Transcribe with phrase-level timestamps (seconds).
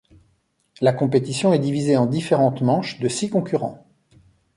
[0.81, 3.85] La compétition est divisée en différentes manches de six concurrents.